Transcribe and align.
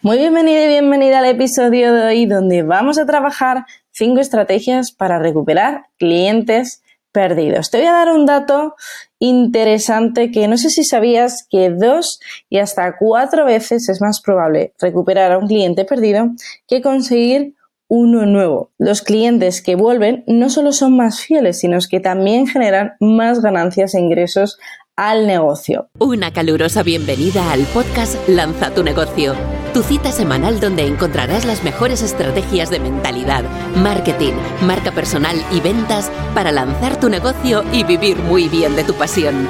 Muy 0.00 0.16
bienvenida 0.18 0.64
y 0.64 0.68
bienvenida 0.68 1.18
al 1.18 1.24
episodio 1.24 1.92
de 1.92 2.06
hoy 2.06 2.26
donde 2.26 2.62
vamos 2.62 2.98
a 2.98 3.06
trabajar 3.06 3.66
cinco 3.90 4.20
estrategias 4.20 4.92
para 4.92 5.18
recuperar 5.18 5.86
clientes 5.98 6.84
perdidos. 7.10 7.72
Te 7.72 7.78
voy 7.78 7.88
a 7.88 7.92
dar 7.94 8.12
un 8.12 8.24
dato 8.24 8.76
interesante 9.18 10.30
que 10.30 10.46
no 10.46 10.56
sé 10.56 10.70
si 10.70 10.84
sabías 10.84 11.48
que 11.50 11.70
dos 11.70 12.20
y 12.48 12.58
hasta 12.58 12.96
cuatro 12.96 13.44
veces 13.44 13.88
es 13.88 14.00
más 14.00 14.20
probable 14.20 14.72
recuperar 14.80 15.32
a 15.32 15.38
un 15.38 15.48
cliente 15.48 15.84
perdido 15.84 16.30
que 16.68 16.80
conseguir 16.80 17.56
uno 17.88 18.24
nuevo. 18.24 18.70
Los 18.78 19.02
clientes 19.02 19.62
que 19.62 19.74
vuelven 19.74 20.22
no 20.28 20.48
solo 20.48 20.70
son 20.70 20.96
más 20.96 21.18
fieles, 21.22 21.58
sino 21.58 21.76
que 21.90 21.98
también 21.98 22.46
generan 22.46 22.92
más 23.00 23.42
ganancias 23.42 23.96
e 23.96 24.00
ingresos 24.00 24.60
al 24.94 25.26
negocio. 25.26 25.88
Una 25.98 26.32
calurosa 26.32 26.84
bienvenida 26.84 27.50
al 27.50 27.62
podcast 27.62 28.16
Lanza 28.28 28.70
tu 28.72 28.84
negocio 28.84 29.34
tu 29.78 29.84
cita 29.84 30.10
semanal 30.10 30.58
donde 30.58 30.84
encontrarás 30.84 31.44
las 31.44 31.62
mejores 31.62 32.02
estrategias 32.02 32.68
de 32.68 32.80
mentalidad, 32.80 33.44
marketing, 33.76 34.32
marca 34.66 34.90
personal 34.90 35.36
y 35.52 35.60
ventas 35.60 36.10
para 36.34 36.50
lanzar 36.50 36.98
tu 36.98 37.08
negocio 37.08 37.62
y 37.72 37.84
vivir 37.84 38.16
muy 38.16 38.48
bien 38.48 38.74
de 38.74 38.82
tu 38.82 38.94
pasión. 38.94 39.46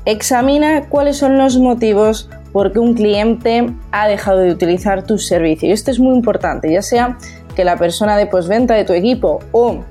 Examina 0.05 0.89
cuáles 0.89 1.17
son 1.17 1.37
los 1.37 1.57
motivos 1.57 2.29
por 2.51 2.73
qué 2.73 2.79
un 2.79 2.93
cliente 2.93 3.73
ha 3.91 4.07
dejado 4.07 4.39
de 4.39 4.51
utilizar 4.51 5.05
tu 5.05 5.17
servicio. 5.17 5.69
Y 5.69 5.71
esto 5.71 5.91
es 5.91 5.99
muy 5.99 6.13
importante, 6.13 6.71
ya 6.71 6.81
sea 6.81 7.17
que 7.55 7.63
la 7.63 7.77
persona 7.77 8.17
de 8.17 8.25
postventa 8.27 8.73
de 8.73 8.83
tu 8.83 8.93
equipo 8.93 9.39
o 9.51 9.83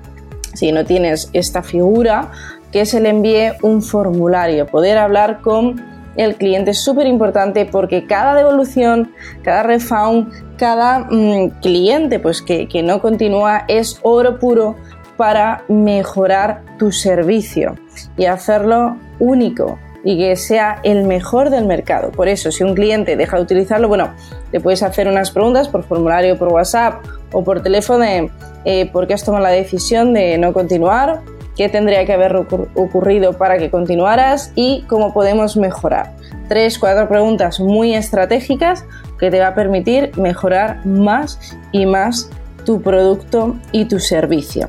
si 0.53 0.71
no 0.71 0.85
tienes 0.85 1.31
esta 1.33 1.63
figura, 1.63 2.31
que 2.71 2.85
se 2.85 3.01
le 3.01 3.09
envíe 3.09 3.53
un 3.63 3.83
formulario. 3.83 4.67
Poder 4.67 4.99
hablar 4.99 5.41
con 5.41 5.83
el 6.17 6.37
cliente 6.37 6.73
es 6.73 6.85
súper 6.85 7.07
importante 7.07 7.65
porque 7.65 8.07
cada 8.07 8.35
devolución, 8.35 9.13
cada 9.43 9.63
refund, 9.63 10.31
cada 10.59 11.07
mm, 11.11 11.61
cliente 11.63 12.19
pues 12.19 12.43
que, 12.43 12.69
que 12.69 12.83
no 12.83 13.01
continúa 13.01 13.65
es 13.67 13.99
oro 14.03 14.39
puro 14.39 14.77
para 15.17 15.65
mejorar 15.69 16.63
tu 16.79 16.93
servicio 16.93 17.77
y 18.19 18.27
hacerlo 18.27 18.97
único 19.19 19.79
y 20.05 20.19
que 20.19 20.37
sea 20.37 20.81
el 20.83 21.05
mejor 21.05 21.51
del 21.51 21.67
mercado. 21.67 22.11
Por 22.11 22.29
eso, 22.29 22.51
si 22.51 22.65
un 22.65 22.75
cliente 22.75 23.17
deja 23.17 23.37
de 23.37 23.43
utilizarlo, 23.43 23.89
bueno, 23.89 24.11
le 24.51 24.61
puedes 24.61 24.83
hacer 24.83 25.09
unas 25.09 25.31
preguntas 25.31 25.69
por 25.69 25.85
formulario, 25.85 26.39
por 26.39 26.49
WhatsApp 26.49 27.05
o 27.33 27.45
por 27.45 27.63
teléfono 27.63 28.05
de 28.05 28.31
eh, 28.65 28.91
por 28.91 29.07
qué 29.07 29.15
has 29.15 29.25
tomado 29.25 29.45
la 29.45 29.51
decisión 29.51 30.13
de 30.13 30.39
no 30.39 30.53
continuar, 30.53 31.21
qué 31.57 31.69
tendría 31.69 32.05
que 32.07 32.13
haber 32.13 32.35
ocurrido 32.37 33.35
para 33.35 33.59
que 33.59 33.71
continuaras 33.71 34.53
y 34.55 34.85
cómo 34.89 35.13
podemos 35.13 35.57
mejorar. 35.57 36.15
Tres, 36.49 36.79
cuatro 36.79 37.09
preguntas 37.09 37.61
muy 37.61 37.95
estratégicas 37.95 38.85
que 39.19 39.31
te 39.31 39.41
va 39.41 39.49
a 39.49 39.55
permitir 39.55 40.11
mejorar 40.17 40.85
más 40.85 41.39
y 41.71 41.87
más 41.87 42.31
tu 42.65 42.81
producto 42.81 43.57
y 43.73 43.85
tu 43.87 43.99
servicio. 43.99 44.69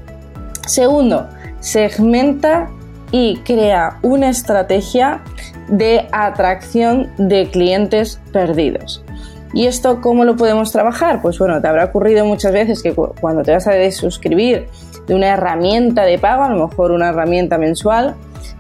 Segundo, 0.66 1.28
segmenta 1.60 2.70
y 3.14 3.38
crea 3.46 4.00
una 4.02 4.28
estrategia 4.28 5.22
de 5.70 6.08
atracción 6.12 7.12
de 7.18 7.48
clientes 7.48 8.20
perdidos. 8.34 9.06
¿Y 9.54 9.68
esto 9.68 10.02
cómo 10.02 10.26
lo 10.26 10.36
podemos 10.36 10.72
trabajar? 10.72 11.22
Pues 11.22 11.38
bueno, 11.38 11.62
te 11.62 11.68
habrá 11.68 11.86
ocurrido 11.86 12.26
muchas 12.26 12.52
veces 12.52 12.82
que 12.82 12.92
cuando 12.94 13.44
te 13.44 13.52
vas 13.52 13.68
a 13.68 13.92
suscribir 13.92 14.66
de 15.06 15.14
una 15.14 15.28
herramienta 15.28 16.06
de 16.06 16.18
pago, 16.18 16.44
a 16.44 16.50
lo 16.50 16.68
mejor 16.68 16.90
una 16.90 17.10
herramienta 17.10 17.60
mensual, 17.60 18.16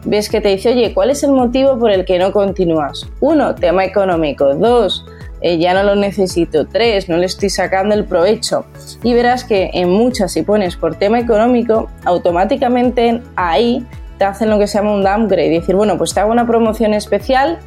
ves 0.05 0.29
que 0.29 0.39
te 0.39 0.49
dice, 0.49 0.69
oye, 0.69 0.93
¿cuál 0.93 1.09
es 1.09 1.23
el 1.23 1.31
motivo 1.31 1.79
por 1.79 1.89
el 1.89 2.05
que 2.05 2.19
no 2.19 2.31
continúas? 2.31 3.09
Uno, 3.21 3.55
tema 3.55 3.85
económico. 3.85 4.53
Dos, 4.53 5.03
eh, 5.41 5.57
ya 5.57 5.73
no 5.73 5.81
lo 5.81 5.95
necesito. 5.95 6.67
Tres, 6.67 7.09
no 7.09 7.17
le 7.17 7.25
estoy 7.25 7.49
sacando 7.49 7.95
el 7.95 8.05
provecho. 8.05 8.65
Y 9.01 9.15
verás 9.15 9.43
que 9.45 9.71
en 9.73 9.89
muchas, 9.89 10.33
si 10.33 10.43
pones 10.43 10.75
por 10.75 10.93
tema 10.93 11.19
económico, 11.19 11.89
automáticamente 12.05 13.19
ahí 13.35 13.83
te 14.17 14.25
hacen 14.25 14.49
lo 14.49 14.59
que 14.59 14.67
se 14.67 14.77
llama 14.77 14.93
un 14.93 15.03
downgrade, 15.03 15.49
decir, 15.49 15.75
bueno, 15.75 15.97
pues 15.97 16.13
te 16.13 16.19
hago 16.19 16.31
una 16.31 16.45
promoción 16.45 16.93
especial 16.93 17.59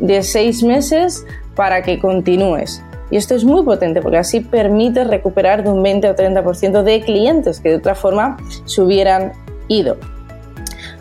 de 0.00 0.22
seis 0.22 0.62
meses 0.62 1.24
para 1.54 1.82
que 1.82 1.98
continúes. 1.98 2.82
Y 3.10 3.16
esto 3.16 3.34
es 3.34 3.44
muy 3.44 3.62
potente 3.64 4.00
porque 4.02 4.18
así 4.18 4.40
permite 4.40 5.04
recuperar 5.04 5.62
de 5.62 5.70
un 5.70 5.82
20 5.82 6.10
o 6.10 6.16
30% 6.16 6.82
de 6.82 7.00
clientes 7.02 7.60
que 7.60 7.70
de 7.70 7.76
otra 7.76 7.94
forma 7.94 8.36
se 8.64 8.82
hubieran 8.82 9.32
ido. 9.68 9.96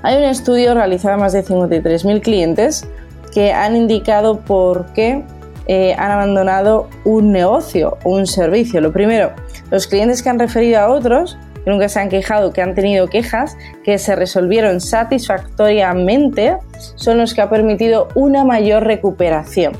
Hay 0.03 0.17
un 0.17 0.23
estudio 0.23 0.73
realizado 0.73 1.15
a 1.15 1.17
más 1.17 1.33
de 1.33 1.43
53.000 1.43 2.21
clientes 2.21 2.87
que 3.33 3.51
han 3.51 3.75
indicado 3.75 4.41
por 4.41 4.87
qué 4.93 5.23
eh, 5.67 5.95
han 5.97 6.11
abandonado 6.11 6.89
un 7.05 7.31
negocio 7.31 7.97
o 8.03 8.11
un 8.11 8.27
servicio. 8.27 8.81
Lo 8.81 8.91
primero, 8.91 9.31
los 9.71 9.87
clientes 9.87 10.21
que 10.21 10.29
han 10.29 10.39
referido 10.39 10.79
a 10.79 10.89
otros 10.89 11.37
que 11.63 11.69
nunca 11.69 11.89
se 11.89 11.99
han 11.99 12.09
quejado, 12.09 12.53
que 12.53 12.61
han 12.61 12.75
tenido 12.75 13.07
quejas, 13.07 13.57
que 13.83 13.97
se 13.97 14.15
resolvieron 14.15 14.81
satisfactoriamente, 14.81 16.57
son 16.95 17.17
los 17.17 17.33
que 17.33 17.41
ha 17.41 17.49
permitido 17.49 18.09
una 18.15 18.43
mayor 18.43 18.83
recuperación. 18.83 19.73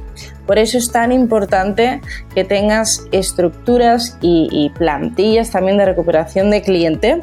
Por 0.45 0.59
eso 0.59 0.77
es 0.77 0.91
tan 0.91 1.11
importante 1.11 2.01
que 2.35 2.43
tengas 2.43 3.05
estructuras 3.11 4.17
y, 4.21 4.71
plantillas 4.77 5.51
también 5.51 5.77
de 5.77 5.85
recuperación 5.85 6.49
de 6.49 6.61
cliente 6.61 7.21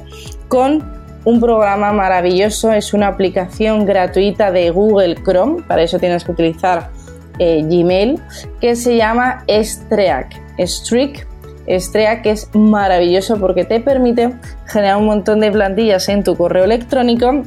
con 0.48 1.00
un 1.24 1.38
programa 1.38 1.92
maravilloso, 1.92 2.72
es 2.72 2.94
una 2.94 3.08
aplicación 3.08 3.84
gratuita 3.84 4.50
de 4.50 4.70
Google 4.70 5.16
Chrome, 5.16 5.62
para 5.62 5.82
eso 5.82 5.98
tienes 5.98 6.24
que 6.24 6.32
utilizar 6.32 6.90
eh, 7.38 7.62
Gmail, 7.62 8.20
que 8.60 8.74
se 8.74 8.96
llama 8.96 9.44
Streak. 9.48 10.40
Streak 10.58 11.26
Estrella, 11.66 12.22
que 12.22 12.30
es 12.30 12.48
maravilloso 12.54 13.38
porque 13.38 13.64
te 13.64 13.80
permite 13.80 14.34
generar 14.66 14.96
un 14.96 15.06
montón 15.06 15.40
de 15.40 15.50
plantillas 15.52 16.08
en 16.08 16.24
tu 16.24 16.36
correo 16.36 16.64
electrónico 16.64 17.42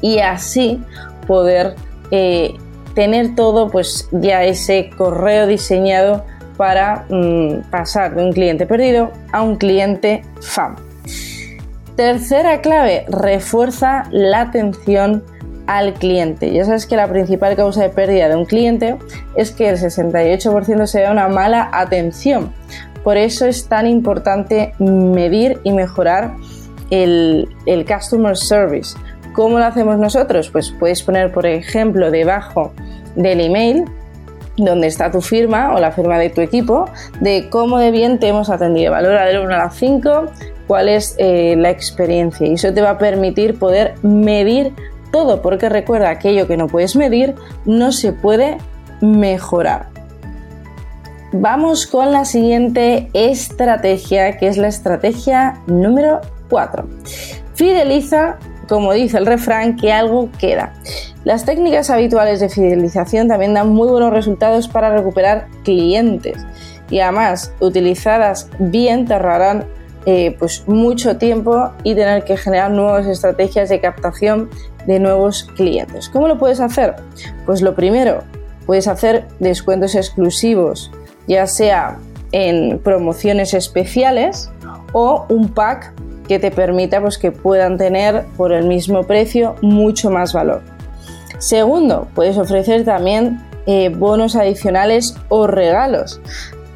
y 0.00 0.18
así 0.18 0.82
poder 1.26 1.74
eh, 2.10 2.54
tener 2.94 3.34
todo 3.34 3.68
pues 3.68 4.08
ya 4.12 4.44
ese 4.44 4.90
correo 4.96 5.46
diseñado 5.46 6.24
para 6.56 7.06
mm, 7.08 7.70
pasar 7.70 8.14
de 8.14 8.24
un 8.24 8.32
cliente 8.32 8.66
perdido 8.66 9.12
a 9.32 9.42
un 9.42 9.56
cliente 9.56 10.22
fan. 10.40 10.76
Tercera 11.96 12.60
clave, 12.60 13.06
refuerza 13.08 14.04
la 14.10 14.42
atención 14.42 15.24
al 15.66 15.94
cliente. 15.94 16.52
Ya 16.52 16.64
sabes 16.64 16.86
que 16.86 16.96
la 16.96 17.08
principal 17.08 17.54
causa 17.54 17.82
de 17.82 17.90
pérdida 17.90 18.28
de 18.28 18.36
un 18.36 18.46
cliente 18.46 18.96
es 19.36 19.50
que 19.50 19.68
el 19.68 19.76
68% 19.76 20.86
se 20.86 21.02
da 21.02 21.12
una 21.12 21.28
mala 21.28 21.68
atención. 21.72 22.52
Por 23.08 23.16
eso 23.16 23.46
es 23.46 23.66
tan 23.66 23.86
importante 23.86 24.74
medir 24.78 25.60
y 25.64 25.72
mejorar 25.72 26.34
el, 26.90 27.48
Customer 27.88 28.36
Service. 28.36 28.98
¿Cómo 29.32 29.58
lo 29.58 29.64
hacemos 29.64 29.96
nosotros? 29.96 30.50
Pues 30.50 30.74
puedes 30.78 31.02
poner, 31.02 31.32
por 31.32 31.46
ejemplo, 31.46 32.10
debajo 32.10 32.74
del 33.16 33.40
email 33.40 33.86
donde 34.58 34.88
está 34.88 35.10
tu 35.10 35.22
firma 35.22 35.74
o 35.74 35.80
la 35.80 35.90
firma 35.90 36.18
de 36.18 36.28
tu 36.28 36.42
equipo, 36.42 36.84
de 37.22 37.48
cómo 37.48 37.78
de 37.78 37.92
bien 37.92 38.18
te 38.18 38.28
hemos 38.28 38.50
atendido. 38.50 38.92
Valora 38.92 39.24
del 39.24 39.38
1 39.38 39.54
a 39.54 39.56
la 39.56 39.70
5, 39.70 40.26
cuál 40.66 40.90
es 40.90 41.14
eh, 41.16 41.54
la 41.56 41.70
experiencia. 41.70 42.46
Y 42.46 42.52
eso 42.52 42.74
te 42.74 42.82
va 42.82 42.90
a 42.90 42.98
permitir 42.98 43.58
poder 43.58 43.94
medir 44.02 44.74
todo, 45.12 45.40
porque 45.40 45.70
recuerda, 45.70 46.10
aquello 46.10 46.46
que 46.46 46.58
no 46.58 46.66
puedes 46.66 46.94
medir 46.94 47.36
no 47.64 47.90
se 47.90 48.12
puede 48.12 48.58
mejorar. 49.00 49.97
Vamos 51.32 51.86
con 51.86 52.10
la 52.10 52.24
siguiente 52.24 53.10
estrategia, 53.12 54.38
que 54.38 54.48
es 54.48 54.56
la 54.56 54.68
estrategia 54.68 55.60
número 55.66 56.22
4. 56.48 56.88
Fideliza, 57.54 58.38
como 58.66 58.94
dice 58.94 59.18
el 59.18 59.26
refrán, 59.26 59.76
que 59.76 59.92
algo 59.92 60.30
queda. 60.38 60.72
Las 61.24 61.44
técnicas 61.44 61.90
habituales 61.90 62.40
de 62.40 62.48
fidelización 62.48 63.28
también 63.28 63.52
dan 63.52 63.68
muy 63.68 63.88
buenos 63.88 64.10
resultados 64.10 64.68
para 64.68 64.96
recuperar 64.96 65.48
clientes 65.64 66.38
y 66.88 67.00
además 67.00 67.52
utilizadas 67.60 68.48
bien 68.58 69.04
te 69.04 69.12
ahorrarán 69.12 69.66
eh, 70.06 70.34
pues 70.38 70.66
mucho 70.66 71.18
tiempo 71.18 71.72
y 71.84 71.94
tener 71.94 72.24
que 72.24 72.38
generar 72.38 72.70
nuevas 72.70 73.06
estrategias 73.06 73.68
de 73.68 73.82
captación 73.82 74.48
de 74.86 74.98
nuevos 74.98 75.44
clientes. 75.56 76.08
¿Cómo 76.08 76.26
lo 76.26 76.38
puedes 76.38 76.60
hacer? 76.60 76.96
Pues 77.44 77.60
lo 77.60 77.74
primero, 77.74 78.24
puedes 78.64 78.88
hacer 78.88 79.26
descuentos 79.38 79.94
exclusivos, 79.94 80.90
ya 81.28 81.46
sea 81.46 81.98
en 82.32 82.78
promociones 82.78 83.54
especiales 83.54 84.50
o 84.92 85.26
un 85.28 85.48
pack 85.48 85.92
que 86.26 86.38
te 86.38 86.50
permita 86.50 87.00
pues, 87.00 87.18
que 87.18 87.32
puedan 87.32 87.78
tener 87.78 88.24
por 88.36 88.52
el 88.52 88.66
mismo 88.66 89.04
precio 89.04 89.54
mucho 89.62 90.10
más 90.10 90.32
valor. 90.32 90.62
Segundo, 91.38 92.08
puedes 92.14 92.36
ofrecer 92.36 92.84
también 92.84 93.40
eh, 93.66 93.90
bonos 93.90 94.36
adicionales 94.36 95.14
o 95.28 95.46
regalos. 95.46 96.20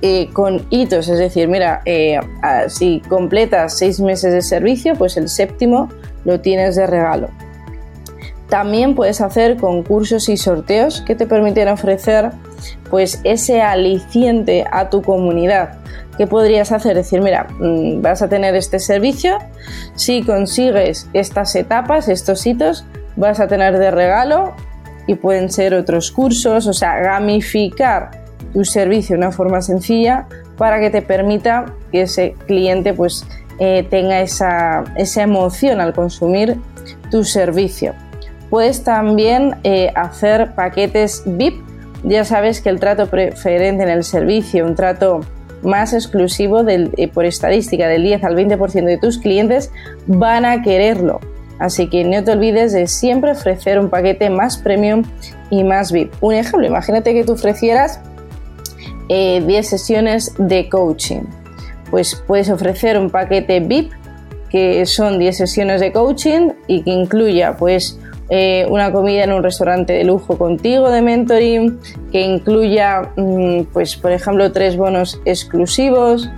Eh, 0.04 0.30
con 0.32 0.66
hitos, 0.70 1.08
es 1.08 1.18
decir, 1.18 1.46
mira, 1.46 1.80
eh, 1.84 2.18
si 2.66 3.00
completas 3.08 3.78
seis 3.78 4.00
meses 4.00 4.32
de 4.32 4.42
servicio, 4.42 4.94
pues 4.96 5.16
el 5.16 5.28
séptimo 5.28 5.88
lo 6.24 6.40
tienes 6.40 6.74
de 6.74 6.88
regalo. 6.88 7.28
También 8.52 8.94
puedes 8.94 9.22
hacer 9.22 9.56
concursos 9.56 10.28
y 10.28 10.36
sorteos 10.36 11.00
que 11.00 11.14
te 11.14 11.26
permiten 11.26 11.68
ofrecer 11.68 12.32
pues 12.90 13.18
ese 13.24 13.62
aliciente 13.62 14.66
a 14.70 14.90
tu 14.90 15.00
comunidad. 15.00 15.78
¿Qué 16.18 16.26
podrías 16.26 16.70
hacer? 16.70 16.94
Decir, 16.94 17.22
mira, 17.22 17.46
mm, 17.58 18.02
vas 18.02 18.20
a 18.20 18.28
tener 18.28 18.54
este 18.54 18.78
servicio, 18.78 19.38
si 19.94 20.22
consigues 20.22 21.08
estas 21.14 21.56
etapas, 21.56 22.08
estos 22.08 22.46
hitos, 22.46 22.84
vas 23.16 23.40
a 23.40 23.48
tener 23.48 23.78
de 23.78 23.90
regalo 23.90 24.52
y 25.06 25.14
pueden 25.14 25.50
ser 25.50 25.72
otros 25.72 26.12
cursos, 26.12 26.66
o 26.66 26.74
sea, 26.74 27.00
gamificar 27.00 28.10
tu 28.52 28.66
servicio 28.66 29.16
de 29.16 29.22
una 29.22 29.32
forma 29.32 29.62
sencilla 29.62 30.26
para 30.58 30.78
que 30.78 30.90
te 30.90 31.00
permita 31.00 31.74
que 31.90 32.02
ese 32.02 32.34
cliente 32.46 32.92
pues 32.92 33.24
eh, 33.58 33.86
tenga 33.88 34.20
esa, 34.20 34.84
emoción 35.22 35.80
al 35.80 35.94
consumir 35.94 36.58
tu 37.10 37.24
servicio. 37.24 37.94
Puedes 38.52 38.84
también 38.84 39.56
eh, 39.64 39.90
hacer 39.94 40.54
paquetes 40.54 41.22
VIP. 41.24 41.54
Ya 42.04 42.26
sabes 42.26 42.60
que 42.60 42.68
el 42.68 42.80
trato 42.80 43.06
preferente 43.06 43.82
en 43.82 43.88
el 43.88 44.04
servicio, 44.04 44.66
un 44.66 44.74
trato 44.74 45.20
más 45.62 45.94
exclusivo 45.94 46.62
eh, 46.68 47.08
por 47.08 47.24
estadística 47.24 47.88
del 47.88 48.02
10 48.02 48.24
al 48.24 48.36
20% 48.36 48.84
de 48.84 48.98
tus 48.98 49.16
clientes 49.16 49.72
van 50.06 50.44
a 50.44 50.60
quererlo. 50.60 51.18
Así 51.58 51.88
que 51.88 52.04
no 52.04 52.22
te 52.22 52.32
olvides 52.32 52.74
de 52.74 52.88
siempre 52.88 53.30
ofrecer 53.30 53.78
un 53.78 53.88
paquete 53.88 54.28
más 54.28 54.58
premium 54.58 55.02
y 55.48 55.64
más 55.64 55.90
VIP. 55.90 56.12
Un 56.20 56.34
ejemplo, 56.34 56.66
imagínate 56.66 57.14
que 57.14 57.24
tú 57.24 57.32
ofrecieras 57.32 58.00
10 59.08 59.48
eh, 59.48 59.62
sesiones 59.62 60.34
de 60.36 60.68
coaching. 60.68 61.22
Pues 61.90 62.22
puedes 62.26 62.50
ofrecer 62.50 62.98
un 62.98 63.08
paquete 63.08 63.60
VIP 63.60 63.92
que 64.50 64.84
son 64.84 65.18
10 65.18 65.38
sesiones 65.38 65.80
de 65.80 65.90
coaching 65.90 66.50
y 66.66 66.82
que 66.82 66.90
incluya 66.90 67.56
pues 67.56 67.98
eh, 68.34 68.66
una 68.70 68.90
comida 68.92 69.24
en 69.24 69.32
un 69.32 69.42
restaurante 69.42 69.92
de 69.92 70.04
lujo 70.04 70.38
contigo 70.38 70.90
de 70.90 71.02
mentoring, 71.02 71.78
que 72.10 72.22
incluya 72.22 73.10
mm, 73.14 73.64
pues 73.74 73.94
por 73.96 74.10
ejemplo 74.10 74.50
tres 74.52 74.78
bonos 74.78 75.20
exclusivos, 75.26 76.30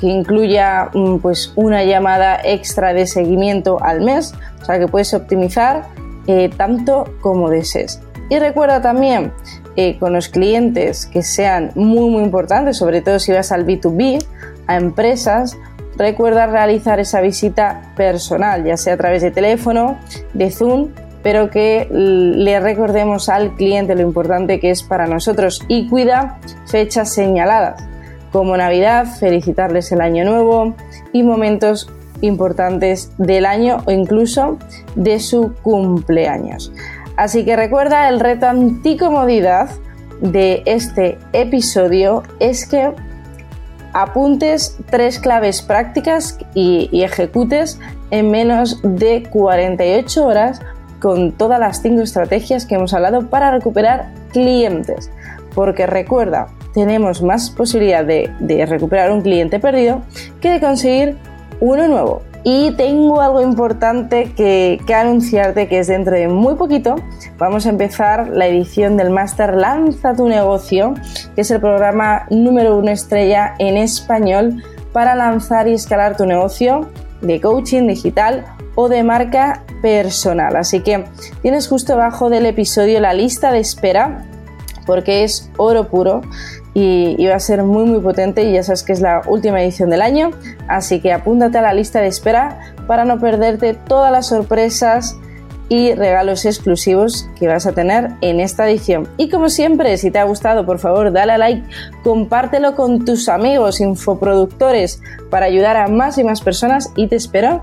que 0.00 0.06
incluya 0.06 0.88
mm, 0.94 1.18
pues 1.18 1.52
una 1.54 1.84
llamada 1.84 2.40
extra 2.42 2.94
de 2.94 3.06
seguimiento 3.06 3.76
al 3.82 4.00
mes, 4.00 4.32
o 4.62 4.64
sea 4.64 4.78
que 4.78 4.88
puedes 4.88 5.12
optimizar 5.12 5.88
eh, 6.26 6.48
tanto 6.56 7.12
como 7.20 7.50
desees. 7.50 8.00
Y 8.30 8.38
recuerda 8.38 8.80
también 8.80 9.30
eh, 9.76 9.98
con 9.98 10.14
los 10.14 10.30
clientes 10.30 11.04
que 11.04 11.22
sean 11.22 11.70
muy 11.74 12.08
muy 12.08 12.22
importantes, 12.22 12.78
sobre 12.78 13.02
todo 13.02 13.18
si 13.18 13.30
vas 13.30 13.52
al 13.52 13.66
B2B, 13.66 14.24
a 14.68 14.76
empresas, 14.76 15.58
recuerda 15.98 16.46
realizar 16.46 16.98
esa 16.98 17.20
visita 17.20 17.92
personal, 17.94 18.64
ya 18.64 18.78
sea 18.78 18.94
a 18.94 18.96
través 18.96 19.20
de 19.20 19.30
teléfono, 19.30 19.98
de 20.32 20.50
Zoom, 20.50 20.88
pero 21.22 21.50
que 21.50 21.88
le 21.90 22.60
recordemos 22.60 23.28
al 23.28 23.54
cliente 23.54 23.94
lo 23.94 24.02
importante 24.02 24.60
que 24.60 24.70
es 24.70 24.82
para 24.82 25.06
nosotros 25.06 25.62
y 25.68 25.88
cuida 25.88 26.38
fechas 26.66 27.12
señaladas, 27.12 27.82
como 28.32 28.56
Navidad, 28.56 29.06
felicitarles 29.18 29.92
el 29.92 30.00
año 30.00 30.24
nuevo 30.24 30.74
y 31.12 31.22
momentos 31.22 31.90
importantes 32.22 33.12
del 33.18 33.46
año 33.46 33.78
o 33.84 33.90
incluso 33.90 34.58
de 34.94 35.20
su 35.20 35.52
cumpleaños. 35.62 36.72
Así 37.16 37.44
que 37.44 37.56
recuerda 37.56 38.08
el 38.08 38.20
reto 38.20 38.46
anticomodidad 38.46 39.68
de 40.20 40.62
este 40.66 41.18
episodio 41.32 42.22
es 42.38 42.66
que 42.66 42.92
apuntes 43.92 44.78
tres 44.90 45.18
claves 45.18 45.60
prácticas 45.62 46.38
y, 46.54 46.88
ejecutes 47.02 47.78
en 48.10 48.30
menos 48.30 48.80
de 48.82 49.24
48 49.28 50.24
horas 50.24 50.60
con 51.02 51.32
todas 51.32 51.58
las 51.58 51.82
cinco 51.82 52.02
estrategias 52.02 52.64
que 52.64 52.76
hemos 52.76 52.94
hablado 52.94 53.28
para 53.28 53.50
recuperar 53.50 54.12
clientes. 54.32 55.10
Porque 55.54 55.86
recuerda, 55.86 56.46
tenemos 56.72 57.20
más 57.22 57.50
posibilidad 57.50 58.04
de 58.04 58.66
recuperar 58.66 59.10
un 59.10 59.20
cliente 59.20 59.58
perdido 59.58 60.02
que 60.40 60.50
de 60.50 60.60
conseguir 60.60 61.18
uno 61.60 61.88
nuevo. 61.88 62.22
Y 62.44 62.72
tengo 62.72 63.20
algo 63.20 63.40
importante 63.40 64.32
que, 64.36 64.80
anunciarte 64.92 65.68
que 65.68 65.78
es 65.78 65.86
dentro 65.86 66.16
de 66.16 66.26
muy 66.26 66.56
poquito. 66.56 66.96
Vamos 67.38 67.66
a 67.66 67.70
empezar 67.70 68.28
la 68.28 68.46
edición 68.46 68.96
del 68.96 69.10
máster 69.10 69.54
Lanza 69.54 70.14
tu 70.14 70.26
negocio, 70.26 70.94
que 71.36 71.42
es 71.42 71.50
el 71.52 71.60
programa 71.60 72.26
número 72.30 72.76
uno 72.76 72.90
estrella 72.90 73.54
en 73.58 73.76
español 73.76 74.62
para 74.92 75.14
lanzar 75.14 75.68
y 75.68 75.74
escalar 75.74 76.16
tu 76.16 76.26
negocio 76.26 76.88
de 77.20 77.40
coaching 77.40 77.86
digital 77.86 78.44
o 78.74 78.88
de 78.88 79.02
marca 79.02 79.64
personal. 79.82 80.56
Así 80.56 80.80
que 80.80 81.04
tienes 81.42 81.68
justo 81.68 81.94
abajo 81.94 82.30
del 82.30 82.46
episodio 82.46 83.00
la 83.00 83.12
lista 83.14 83.52
de 83.52 83.60
espera 83.60 84.26
porque 84.86 85.24
es 85.24 85.50
oro 85.56 85.88
puro 85.88 86.22
y, 86.74 87.26
va 87.26 87.36
a 87.36 87.40
ser 87.40 87.62
muy 87.62 87.84
muy 87.84 88.00
potente 88.00 88.42
y 88.44 88.52
ya 88.52 88.62
sabes 88.62 88.82
que 88.82 88.92
es 88.92 89.00
la 89.00 89.22
última 89.26 89.62
edición 89.62 89.90
del 89.90 90.02
año, 90.02 90.30
así 90.68 91.00
que 91.00 91.12
apúntate 91.12 91.58
a 91.58 91.62
la 91.62 91.74
lista 91.74 92.00
de 92.00 92.08
espera 92.08 92.58
para 92.86 93.04
no 93.04 93.20
perderte 93.20 93.74
todas 93.74 94.10
las 94.10 94.28
sorpresas 94.28 95.16
y 95.68 95.94
regalos 95.94 96.44
exclusivos 96.44 97.28
que 97.38 97.48
vas 97.48 97.66
a 97.66 97.72
tener 97.72 98.10
en 98.20 98.40
esta 98.40 98.68
edición. 98.68 99.08
Y 99.16 99.30
como 99.30 99.48
siempre, 99.48 99.96
si 99.96 100.10
te 100.10 100.18
ha 100.18 100.24
gustado, 100.24 100.66
por 100.66 100.78
favor, 100.78 101.12
dale 101.12 101.32
a 101.32 101.38
like, 101.38 101.62
compártelo 102.02 102.74
con 102.74 103.06
tus 103.06 103.28
amigos 103.30 103.80
infoproductores 103.80 105.00
para 105.30 105.46
ayudar 105.46 105.78
a 105.78 105.88
más 105.88 106.18
y 106.18 106.24
más 106.24 106.42
personas 106.42 106.90
y 106.94 107.06
te 107.06 107.16
espero 107.16 107.62